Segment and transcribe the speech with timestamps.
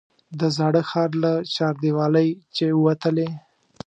[0.39, 3.29] د زاړه ښار له چاردیوالۍ چې ووتلې.